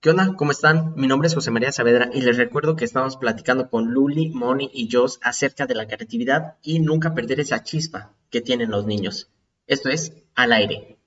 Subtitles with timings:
[0.00, 0.32] ¿Qué onda?
[0.36, 0.94] ¿Cómo están?
[0.94, 4.70] Mi nombre es José María Saavedra y les recuerdo que estamos platicando con Luli, Moni
[4.72, 9.28] y Joss acerca de la creatividad y nunca perder esa chispa que tienen los niños.
[9.66, 10.98] Esto es Al aire.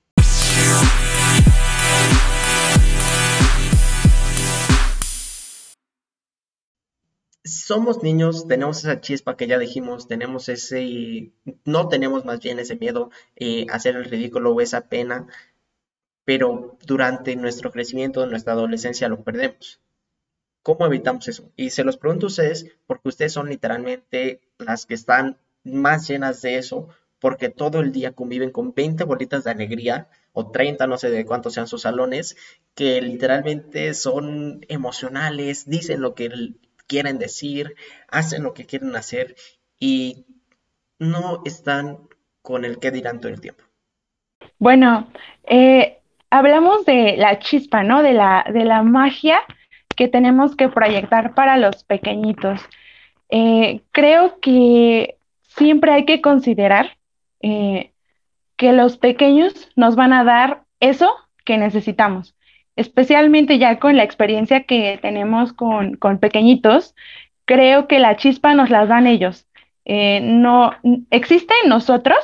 [7.44, 11.32] Somos niños, tenemos esa chispa que ya dijimos, tenemos ese,
[11.64, 15.28] no tenemos más bien ese miedo eh, a hacer el ridículo o esa pena
[16.24, 19.80] pero durante nuestro crecimiento, nuestra adolescencia lo perdemos.
[20.62, 21.50] ¿Cómo evitamos eso?
[21.56, 26.42] Y se los pregunto a ustedes porque ustedes son literalmente las que están más llenas
[26.42, 26.88] de eso,
[27.18, 31.26] porque todo el día conviven con 20 bolitas de alegría o 30, no sé de
[31.26, 32.36] cuántos sean sus salones,
[32.74, 36.54] que literalmente son emocionales, dicen lo que
[36.86, 37.74] quieren decir,
[38.08, 39.36] hacen lo que quieren hacer
[39.78, 40.26] y
[40.98, 42.08] no están
[42.40, 43.64] con el que dirán todo el tiempo.
[44.58, 45.10] Bueno,
[45.44, 46.01] eh,
[46.32, 48.02] hablamos de la chispa, ¿no?
[48.02, 49.38] De la, de la magia
[49.94, 52.58] que tenemos que proyectar para los pequeñitos.
[53.28, 56.96] Eh, creo que siempre hay que considerar
[57.42, 57.92] eh,
[58.56, 62.34] que los pequeños nos van a dar eso que necesitamos,
[62.76, 66.94] especialmente ya con la experiencia que tenemos con, con pequeñitos,
[67.44, 69.46] creo que la chispa nos la dan ellos.
[69.84, 70.72] Eh, no
[71.10, 72.16] existe en nosotros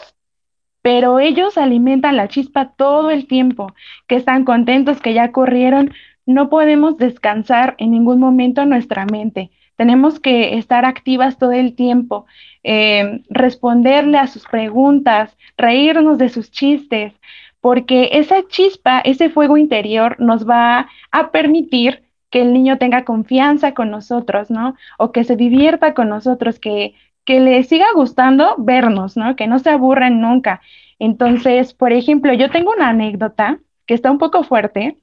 [0.89, 3.75] pero ellos alimentan la chispa todo el tiempo,
[4.07, 5.93] que están contentos, que ya corrieron.
[6.25, 9.51] No podemos descansar en ningún momento nuestra mente.
[9.77, 12.25] Tenemos que estar activas todo el tiempo,
[12.65, 17.13] eh, responderle a sus preguntas, reírnos de sus chistes,
[17.61, 23.75] porque esa chispa, ese fuego interior nos va a permitir que el niño tenga confianza
[23.75, 24.75] con nosotros, ¿no?
[24.97, 26.95] O que se divierta con nosotros, que
[27.29, 29.37] que le siga gustando vernos, ¿no?
[29.37, 30.63] Que no se aburren nunca.
[30.99, 34.97] Entonces, por ejemplo, yo tengo una anécdota que está un poco fuerte,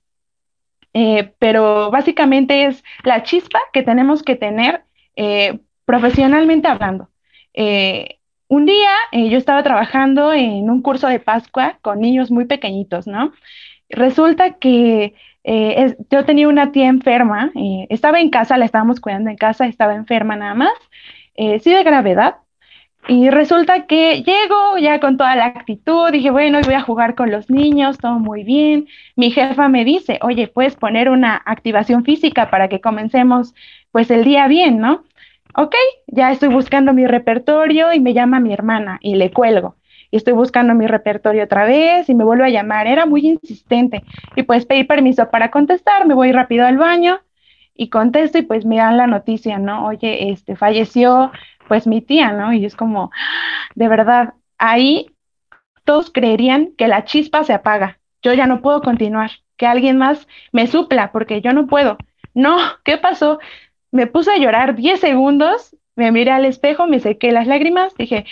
[0.96, 4.82] eh, pero básicamente es la chispa que tenemos que tener
[5.16, 7.10] eh, profesionalmente hablando.
[7.54, 13.06] Eh, un día yo estaba trabajando en un curso de Pascua con niños muy pequeñitos,
[13.06, 13.34] ¿no?
[13.88, 15.14] Resulta que
[16.10, 17.52] yo tenía una tía enferma,
[17.90, 20.74] estaba en casa, la estábamos cuidando en casa, estaba enferma nada más,
[21.36, 22.38] eh, sí de gravedad.
[23.08, 27.30] Y resulta que llego ya con toda la actitud, dije, bueno, voy a jugar con
[27.30, 28.88] los niños, todo muy bien.
[29.16, 33.54] Mi jefa me dice, oye, puedes poner una activación física para que comencemos
[33.92, 35.04] pues el día bien, ¿no?
[35.56, 35.76] Ok,
[36.08, 39.76] ya estoy buscando mi repertorio y me llama mi hermana y le cuelgo.
[40.10, 44.04] Y estoy buscando mi repertorio otra vez y me vuelve a llamar, era muy insistente.
[44.36, 47.20] Y pues pedí permiso para contestar, me voy rápido al baño
[47.76, 49.86] y contesto y pues me dan la noticia, ¿no?
[49.86, 51.32] Oye, este, falleció
[51.68, 52.54] pues mi tía, ¿no?
[52.54, 53.12] Y es como,
[53.76, 55.12] de verdad, ahí
[55.84, 60.28] todos creerían que la chispa se apaga, yo ya no puedo continuar, que alguien más
[60.52, 61.98] me supla porque yo no puedo.
[62.34, 63.40] No, ¿qué pasó?
[63.92, 68.26] Me puse a llorar 10 segundos, me miré al espejo, me sequé las lágrimas, dije,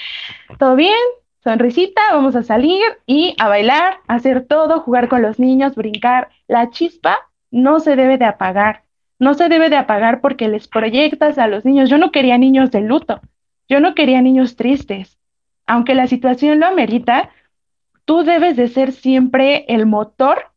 [0.60, 0.98] todo bien,
[1.44, 6.30] sonrisita, vamos a salir y a bailar, hacer todo, jugar con los niños, brincar.
[6.48, 7.20] La chispa
[7.52, 8.83] no se debe de apagar
[9.24, 11.90] no se debe de apagar porque les proyectas a los niños.
[11.90, 13.22] Yo no quería niños de luto,
[13.68, 15.18] yo no quería niños tristes.
[15.66, 17.32] Aunque la situación lo amerita,
[18.06, 20.52] tú debes de ser siempre el motor,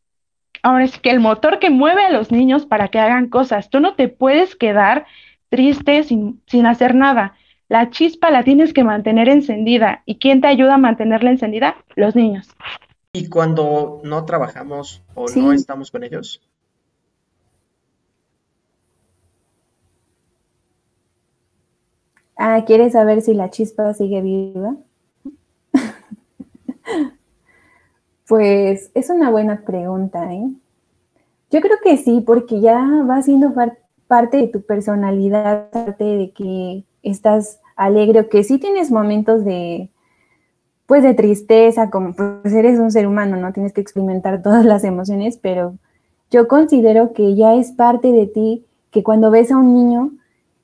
[0.63, 3.69] ahora es que el motor que mueve a los niños para que hagan cosas.
[3.69, 5.05] Tú no te puedes quedar
[5.49, 7.35] triste sin, sin hacer nada.
[7.69, 10.03] La chispa la tienes que mantener encendida.
[10.05, 11.75] ¿Y quién te ayuda a mantenerla encendida?
[11.95, 12.49] Los niños.
[13.13, 16.41] ¿Y cuando no trabajamos o no estamos con ellos?
[22.37, 24.75] Ah, ¿quieres saber si la chispa sigue viva?
[28.27, 30.51] pues es una buena pregunta, ¿eh?
[31.49, 33.53] Yo creo que sí, porque ya va siendo
[34.07, 39.89] parte de tu personalidad, parte de que estás alegre o que sí tienes momentos de,
[40.85, 44.83] pues de tristeza, como pues eres un ser humano, no tienes que experimentar todas las
[44.83, 45.75] emociones, pero
[46.29, 50.11] yo considero que ya es parte de ti que cuando ves a un niño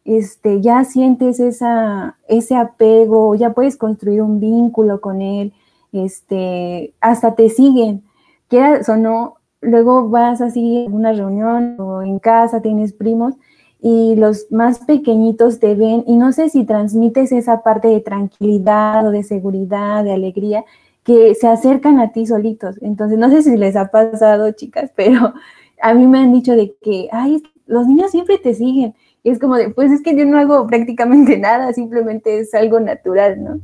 [0.06, 5.54] este, ya sientes esa, ese apego, ya puedes construir un vínculo con él,
[5.92, 8.04] este, hasta te siguen,
[8.48, 13.36] quieras o no, luego vas así a una reunión o en casa, tienes primos
[13.82, 19.06] y los más pequeñitos te ven y no sé si transmites esa parte de tranquilidad
[19.08, 20.64] o de seguridad, de alegría,
[21.04, 22.82] que se acercan a ti solitos.
[22.82, 25.34] Entonces, no sé si les ha pasado, chicas, pero
[25.82, 29.40] a mí me han dicho de que, ay, los niños siempre te siguen y es
[29.40, 33.62] como de, pues es que yo no hago prácticamente nada, simplemente es algo natural, ¿no?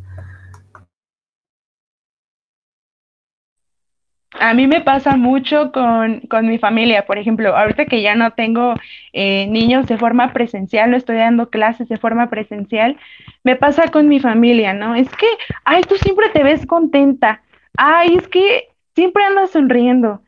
[4.40, 8.32] A mí me pasa mucho con, con mi familia, por ejemplo, ahorita que ya no
[8.32, 8.76] tengo
[9.12, 12.98] eh, niños de forma presencial, no estoy dando clases de forma presencial,
[13.44, 14.96] me pasa con mi familia, ¿no?
[14.96, 15.28] Es que,
[15.66, 17.42] ay, tú siempre te ves contenta,
[17.76, 20.22] ay, es que siempre andas sonriendo.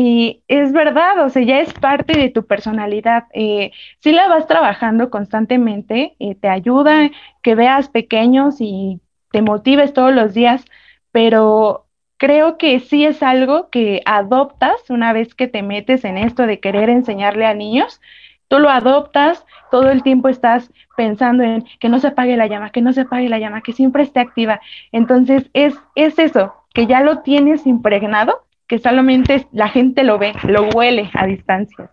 [0.00, 3.24] Y es verdad, o sea, ya es parte de tu personalidad.
[3.34, 7.10] Eh, si la vas trabajando constantemente, eh, te ayuda
[7.42, 9.00] que veas pequeños y
[9.32, 10.64] te motives todos los días,
[11.10, 16.46] pero creo que sí es algo que adoptas una vez que te metes en esto
[16.46, 18.00] de querer enseñarle a niños.
[18.46, 22.70] Tú lo adoptas, todo el tiempo estás pensando en que no se apague la llama,
[22.70, 24.60] que no se apague la llama, que siempre esté activa.
[24.92, 30.34] Entonces, es, es eso, que ya lo tienes impregnado, que solamente la gente lo ve,
[30.44, 31.90] lo huele a distancia.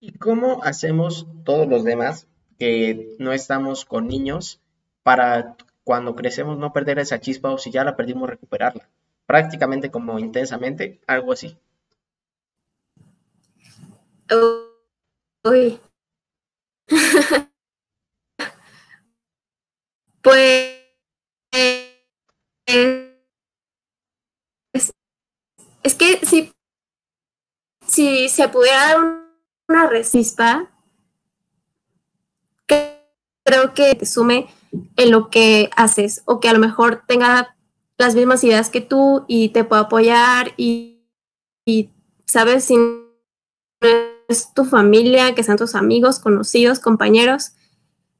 [0.00, 2.26] ¿Y cómo hacemos todos los demás
[2.58, 4.60] que no estamos con niños
[5.02, 8.88] para cuando crecemos no perder esa chispa o si ya la perdimos recuperarla.
[9.26, 11.56] Prácticamente como intensamente, algo así.
[15.42, 15.80] Uy.
[20.22, 20.69] pues
[25.82, 26.52] es, que si,
[27.86, 28.98] si se pudiera dar
[29.68, 30.70] una resispa,
[32.66, 34.48] creo que te sume
[34.96, 37.56] en lo que haces o que a lo mejor tenga
[37.98, 41.02] las mismas ideas que tú y te pueda apoyar y,
[42.26, 42.76] sabes, si
[44.28, 47.52] es tu familia, que sean tus amigos, conocidos, compañeros.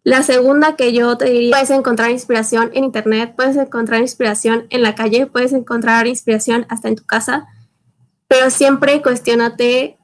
[0.03, 4.83] La segunda que yo te diría, puedes encontrar inspiración en internet, puedes encontrar inspiración en
[4.83, 7.47] la calle, puedes encontrar inspiración hasta en tu casa,
[8.27, 9.99] pero siempre cuestionate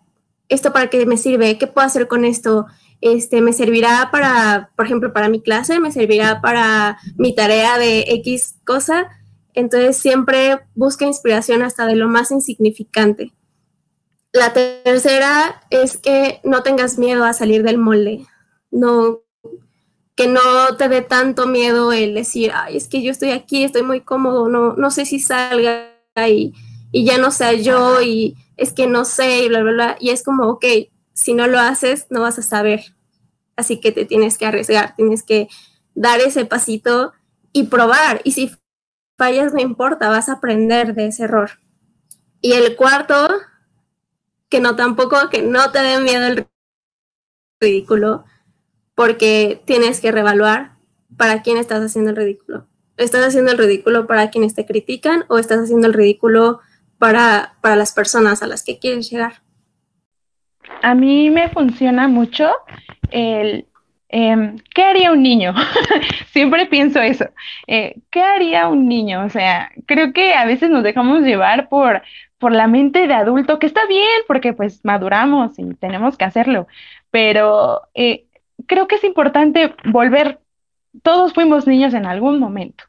[0.48, 2.66] esto para qué me sirve, qué puedo hacer con esto,
[3.00, 8.00] este, me servirá para, por ejemplo, para mi clase, me servirá para mi tarea de
[8.08, 9.08] X cosa.
[9.54, 13.32] Entonces siempre busca inspiración hasta de lo más insignificante.
[14.32, 18.26] La tercera es que no tengas miedo a salir del molde.
[18.70, 19.20] No,
[20.16, 23.82] que no te dé tanto miedo el decir, ay, es que yo estoy aquí, estoy
[23.82, 25.92] muy cómodo, no, no sé si salga
[26.28, 26.54] y,
[26.90, 29.96] y ya no sea yo y es que no sé y bla, bla, bla.
[30.00, 30.64] Y es como, ok,
[31.12, 32.96] si no lo haces, no vas a saber.
[33.56, 35.48] Así que te tienes que arriesgar, tienes que
[35.94, 37.12] dar ese pasito
[37.52, 38.22] y probar.
[38.24, 38.50] Y si
[39.18, 41.50] fallas, no importa, vas a aprender de ese error.
[42.40, 43.28] Y el cuarto,
[44.48, 46.46] que no tampoco, que no te dé miedo el
[47.60, 48.24] ridículo,
[48.96, 50.72] porque tienes que revaluar
[51.16, 52.66] para quién estás haciendo el ridículo.
[52.96, 56.58] ¿Estás haciendo el ridículo para quienes te critican o estás haciendo el ridículo
[56.98, 59.42] para, para las personas a las que quieres llegar?
[60.82, 62.50] a mí me funciona mucho
[63.10, 63.66] el
[64.08, 65.54] em, ¿qué haría un niño?
[66.32, 67.26] Siempre pienso eso.
[67.66, 69.24] Eh, ¿Qué haría un niño?
[69.24, 72.02] O sea, creo que a veces nos dejamos llevar por,
[72.38, 76.66] por la mente de adulto, que está bien porque pues maduramos y tenemos que hacerlo,
[77.10, 78.25] pero eh,
[78.66, 80.40] creo que es importante volver,
[81.02, 82.84] todos fuimos niños en algún momento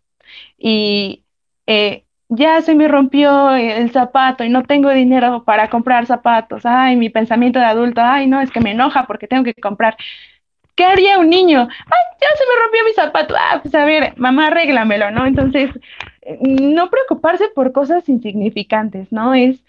[0.58, 1.24] y
[1.68, 6.66] eh, ya se me rompió el zapato y no tengo dinero para comprar zapatos.
[6.66, 9.96] Ay, mi pensamiento de adulto, ay, no, es que me enoja porque tengo que comprar.
[10.76, 11.62] ¿Qué haría un niño?
[11.62, 13.36] Ay, ya se me rompió mi zapato.
[13.38, 15.26] Ah, pues a ver, mamá, arréglamelo, ¿no?
[15.26, 15.72] Entonces,
[16.22, 19.34] eh, no preocuparse por cosas insignificantes, ¿no?
[19.34, 19.64] Es,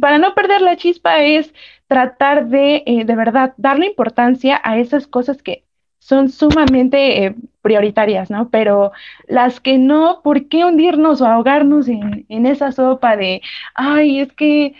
[0.00, 1.52] para no perder la chispa es
[1.86, 5.64] tratar de, eh, de verdad, darle importancia a esas cosas que
[5.98, 8.50] son sumamente eh, prioritarias, ¿no?
[8.50, 8.92] Pero
[9.26, 13.40] las que no, ¿por qué hundirnos o ahogarnos en, en esa sopa de,
[13.74, 14.74] ay, es que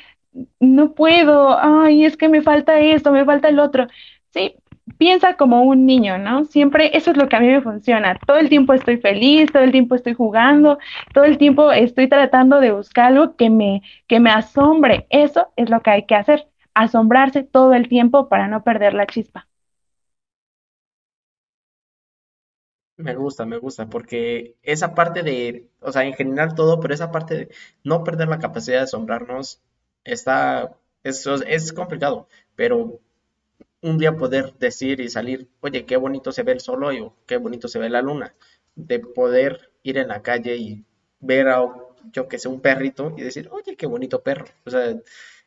[0.61, 3.87] no puedo, ay, es que me falta esto, me falta el otro?
[4.33, 4.57] Sí,
[4.99, 6.45] piensa como un niño, ¿no?
[6.45, 8.19] Siempre eso es lo que a mí me funciona.
[8.27, 10.79] Todo el tiempo estoy feliz, todo el tiempo estoy jugando,
[11.15, 15.07] todo el tiempo estoy tratando de buscar algo que me, que me asombre.
[15.11, 19.07] Eso es lo que hay que hacer, asombrarse todo el tiempo para no perder la
[19.07, 19.49] chispa.
[22.97, 27.11] Me gusta, me gusta, porque esa parte de, o sea, en general todo, pero esa
[27.11, 27.49] parte de
[27.83, 29.61] no perder la capacidad de asombrarnos
[30.05, 33.01] está, es, es complicado, pero
[33.85, 37.15] un día poder decir y salir, oye, qué bonito se ve el sol hoy, o
[37.27, 38.35] qué bonito se ve la luna,
[38.75, 40.85] de poder ir en la calle y
[41.21, 41.67] ver a,
[42.11, 44.47] yo que sé, un perrito y decir, oye, qué bonito perro.
[44.65, 44.95] O sea,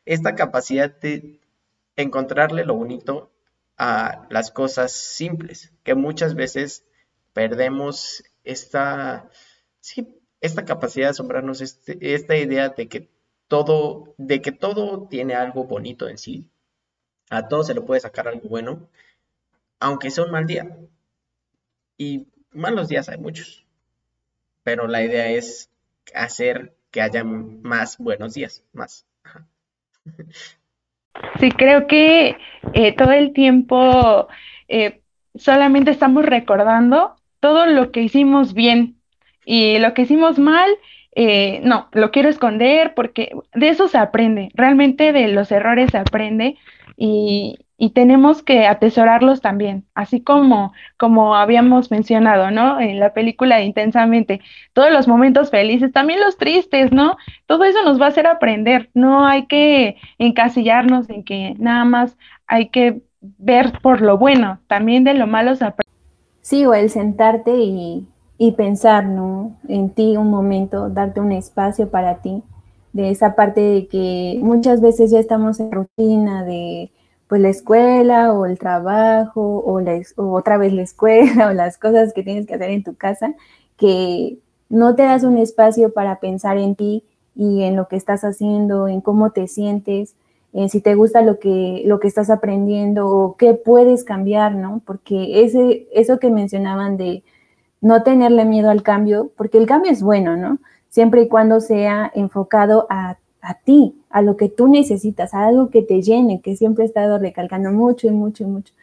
[0.06, 1.40] esta capacidad de
[1.96, 3.32] encontrarle lo bonito
[3.76, 6.84] a las cosas simples, que muchas veces
[7.32, 9.28] perdemos esta,
[10.40, 13.10] esta capacidad de asombrarnos, este, esta idea de que
[13.48, 16.48] todo, de que todo tiene algo bonito en sí.
[17.30, 18.88] A todo se le puede sacar algo bueno,
[19.80, 20.76] aunque sea un mal día.
[21.96, 23.64] Y malos días hay muchos.
[24.62, 25.70] Pero la idea es
[26.14, 29.06] hacer que haya más buenos días, más.
[31.40, 32.36] Sí, creo que
[32.72, 34.28] eh, todo el tiempo
[34.68, 35.00] eh,
[35.34, 38.96] solamente estamos recordando todo lo que hicimos bien
[39.44, 40.70] y lo que hicimos mal,
[41.14, 45.98] eh, no, lo quiero esconder porque de eso se aprende, realmente de los errores se
[45.98, 46.56] aprende
[46.98, 47.58] y,
[47.94, 52.80] tenemos que atesorarlos también, así como, como habíamos mencionado, ¿no?
[52.80, 54.40] En la película Intensamente,
[54.72, 57.16] todos los momentos felices, también los tristes, ¿no?
[57.46, 62.16] Todo eso nos va a hacer aprender, no hay que encasillarnos en que nada más
[62.48, 65.92] hay que ver por lo bueno, también de lo malo se aprende.
[66.40, 68.06] Sí, o el sentarte y,
[68.38, 69.56] y pensar, ¿no?
[69.68, 72.42] En ti un momento, darte un espacio para ti,
[72.98, 76.90] de esa parte de que muchas veces ya estamos en rutina de
[77.28, 82.12] pues la escuela o el trabajo o, la, otra vez la escuela o las cosas
[82.12, 83.34] que tienes que hacer en tu casa,
[83.76, 84.38] que
[84.68, 87.04] no te das un espacio para pensar en ti
[87.36, 90.16] y en lo que estás haciendo, en cómo te sientes,
[90.52, 94.82] en si te gusta lo que, lo que estás aprendiendo o qué puedes cambiar, ¿no?
[94.84, 97.22] Porque ese, eso que mencionaban de
[97.80, 100.58] no tenerle miedo al cambio, porque el cambio es bueno, ¿no?
[100.88, 105.70] Siempre y cuando sea enfocado a a ti, a lo que tú necesitas, a algo
[105.70, 108.74] que te llene, que siempre he estado recalcando mucho y mucho y mucho.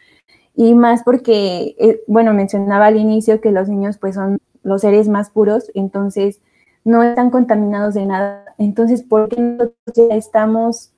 [0.54, 5.08] Y más porque, eh, bueno, mencionaba al inicio que los niños pues son los seres
[5.08, 6.40] más puros, entonces
[6.84, 8.44] no están contaminados de nada.
[8.58, 10.92] Entonces, ¿por qué nosotros ya estamos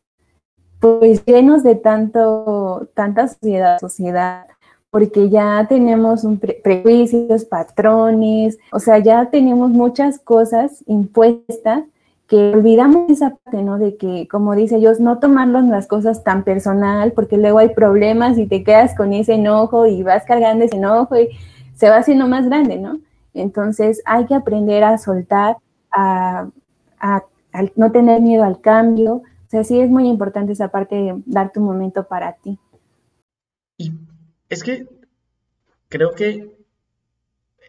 [0.81, 4.47] pues llenos de tanto, tanta sociedad, sociedad?
[4.91, 11.85] Porque ya tenemos un prejuicios, patrones, o sea, ya tenemos muchas cosas impuestas
[12.29, 13.79] que olvidamos esa parte, ¿no?
[13.79, 18.37] De que, como dice ellos, no tomarlos las cosas tan personal, porque luego hay problemas
[18.37, 21.31] y te quedas con ese enojo y vas cargando ese enojo y
[21.75, 22.99] se va haciendo más grande, ¿no?
[23.33, 25.57] Entonces hay que aprender a soltar,
[25.91, 26.49] a,
[27.77, 29.15] no tener miedo al cambio.
[29.15, 32.59] O sea, sí es muy importante esa parte de dar tu momento para ti.
[34.49, 34.87] Es que
[35.89, 36.57] creo que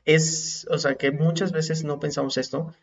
[0.06, 2.74] es, o sea, que muchas veces no pensamos esto,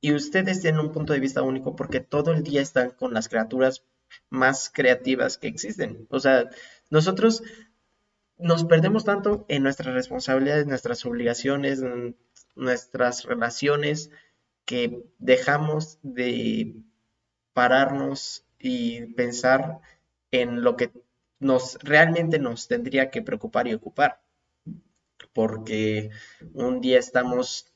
[0.00, 3.28] y ustedes tienen un punto de vista único porque todo el día están con las
[3.28, 3.84] criaturas
[4.28, 6.06] más creativas que existen.
[6.10, 6.50] O sea,
[6.90, 7.42] nosotros
[8.36, 11.82] nos perdemos tanto en nuestras responsabilidades, nuestras obligaciones,
[12.54, 14.10] nuestras relaciones,
[14.66, 16.74] que dejamos de
[17.54, 19.80] pararnos y pensar
[20.30, 20.90] en lo que
[21.40, 24.20] nos realmente nos tendría que preocupar y ocupar.
[25.32, 26.10] Porque
[26.52, 27.74] un día estamos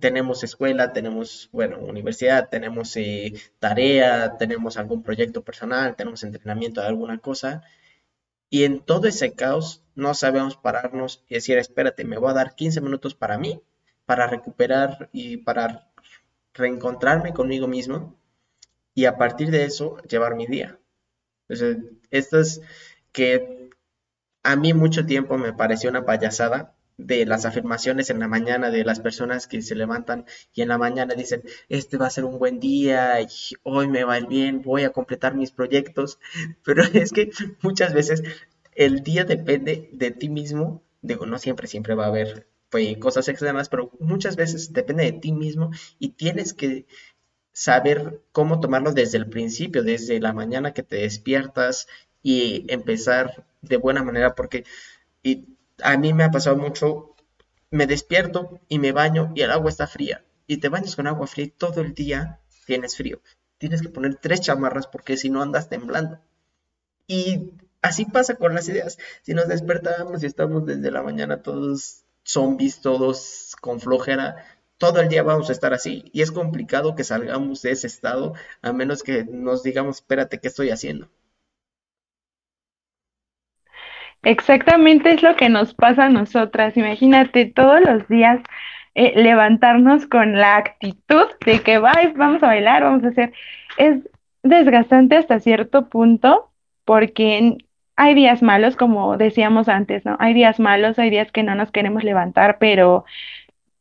[0.00, 6.86] tenemos escuela, tenemos, bueno, universidad, tenemos eh, tarea, tenemos algún proyecto personal, tenemos entrenamiento de
[6.86, 7.62] alguna cosa.
[8.50, 12.54] Y en todo ese caos no sabemos pararnos y decir, espérate, me voy a dar
[12.54, 13.60] 15 minutos para mí,
[14.06, 15.90] para recuperar y para
[16.52, 18.16] reencontrarme conmigo mismo
[18.94, 20.78] y a partir de eso llevar mi día.
[21.48, 22.60] Entonces, esto es
[23.12, 23.70] que
[24.42, 28.84] a mí mucho tiempo me pareció una payasada de las afirmaciones en la mañana de
[28.84, 32.38] las personas que se levantan y en la mañana dicen, este va a ser un
[32.38, 33.26] buen día, y
[33.64, 36.18] hoy me va a ir bien, voy a completar mis proyectos,
[36.64, 37.30] pero es que
[37.62, 38.22] muchas veces
[38.74, 43.28] el día depende de ti mismo, digo, no siempre, siempre va a haber pues, cosas
[43.28, 46.86] externas, pero muchas veces depende de ti mismo y tienes que
[47.54, 51.86] saber cómo tomarlo desde el principio, desde la mañana que te despiertas
[52.22, 54.64] y empezar de buena manera, porque
[55.82, 57.14] a mí me ha pasado mucho,
[57.70, 60.24] me despierto y me baño y el agua está fría.
[60.46, 63.20] Y te bañas con agua fría y todo el día tienes frío.
[63.58, 66.18] Tienes que poner tres chamarras porque si no andas temblando.
[67.06, 68.98] Y así pasa con las ideas.
[69.22, 74.44] Si nos despertamos y estamos desde la mañana todos zombies, todos con flojera,
[74.84, 76.10] todo el día vamos a estar así.
[76.12, 80.48] Y es complicado que salgamos de ese estado a menos que nos digamos, espérate, ¿qué
[80.48, 81.08] estoy haciendo?
[84.22, 86.76] Exactamente es lo que nos pasa a nosotras.
[86.76, 88.40] Imagínate todos los días
[88.94, 93.32] eh, levantarnos con la actitud de que vamos a bailar, vamos a hacer.
[93.78, 93.98] Es
[94.42, 96.50] desgastante hasta cierto punto
[96.84, 97.58] porque
[97.96, 100.16] hay días malos, como decíamos antes, ¿no?
[100.18, 103.04] Hay días malos, hay días que no nos queremos levantar, pero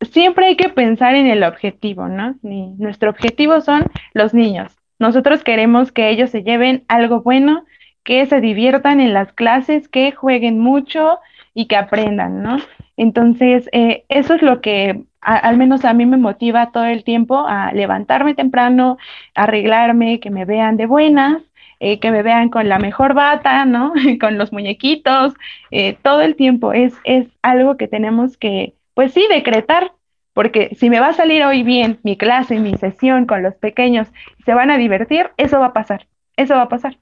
[0.06, 2.36] siempre hay que pensar en el objetivo, ¿no?
[2.42, 4.76] Nuestro objetivo son los niños.
[5.00, 7.66] Nosotros queremos que ellos se lleven algo bueno
[8.04, 11.20] que se diviertan en las clases, que jueguen mucho
[11.54, 12.58] y que aprendan, ¿no?
[12.98, 17.46] Entonces, eh, eso es lo que al menos a mí me motiva todo el tiempo
[17.48, 18.98] a levantarme temprano,
[19.36, 21.42] arreglarme, que me vean de buenas,
[21.80, 23.94] eh, que me vean con la mejor bata, ¿no?
[24.20, 25.34] con los muñequitos,
[25.72, 29.94] eh, todo el tiempo es, es algo que tenemos que, pues sí, decretar,
[30.34, 34.08] Porque si me va a salir hoy bien mi clase, mi sesión con los pequeños,
[34.46, 36.08] se van a divertir, eso va a pasar,
[36.38, 36.98] eso va a pasar.